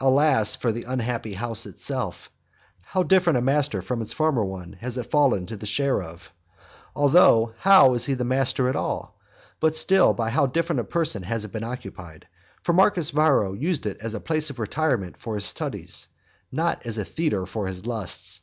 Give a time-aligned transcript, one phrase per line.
[0.00, 2.30] Alas for the unhappy house itself!
[2.82, 6.30] how different a master from its former one has it fallen to the share of!
[6.94, 9.18] Although, how is he the master at all?
[9.60, 12.28] but still by how different a person has it been occupied!
[12.62, 16.08] For Marcus Varro used it as a place of retirement for his studies,
[16.52, 18.42] not as a theatre for his lusts.